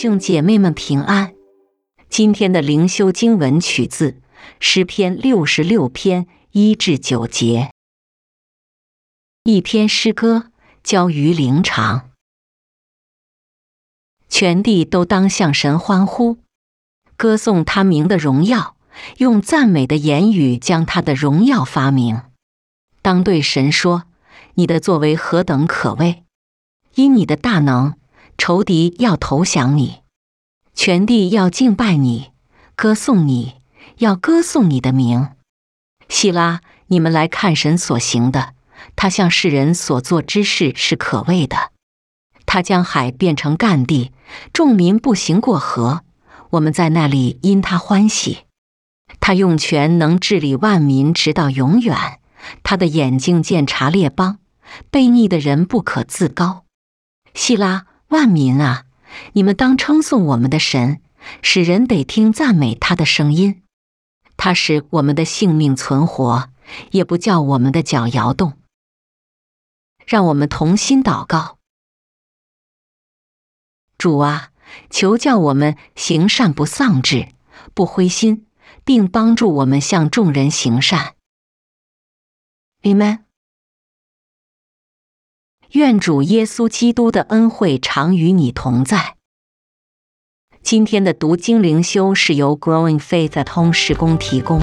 [0.00, 1.34] 兄姐妹们平安。
[2.08, 4.22] 今天的灵修经文取自
[4.58, 7.70] 诗篇六十六篇一至九节，
[9.44, 12.12] 一篇诗歌交于灵长，
[14.30, 16.38] 全地都当向神欢呼，
[17.18, 18.78] 歌颂他名的荣耀，
[19.18, 22.22] 用赞美的言语将他的荣耀发明。
[23.02, 24.04] 当对神说
[24.56, 26.24] ：“你的作为何等可畏！
[26.94, 27.96] 因你的大能。”
[28.40, 30.00] 仇敌要投降你，
[30.72, 32.30] 全地要敬拜你，
[32.74, 33.56] 歌颂你，
[33.98, 35.32] 要歌颂你的名。
[36.08, 38.54] 希拉，你们来看神所行的，
[38.96, 41.72] 他向世人所做之事是可畏的。
[42.46, 44.10] 他将海变成干地，
[44.54, 46.02] 众民步行过河，
[46.52, 48.46] 我们在那里因他欢喜。
[49.20, 51.94] 他用权能治理万民，直到永远。
[52.62, 54.38] 他的眼睛见察列邦，
[54.90, 56.64] 悖逆的人不可自高。
[57.34, 57.84] 希拉。
[58.10, 58.86] 万民啊，
[59.32, 61.00] 你们当称颂我们的神，
[61.42, 63.62] 使人得听赞美他的声音。
[64.36, 66.50] 他使我们的性命存活，
[66.90, 68.58] 也不叫我们的脚摇动。
[70.06, 71.58] 让我们同心祷告：
[73.96, 74.50] 主啊，
[74.90, 77.28] 求叫我们行善不丧志，
[77.74, 78.46] 不灰心，
[78.84, 81.14] 并帮助我们向众人行善。
[82.82, 83.29] Amen。
[85.72, 89.14] 愿主耶稣基督的恩惠常与你同在。
[90.64, 94.60] 今天的读经灵修是由 Growing Faith 的通识工提供。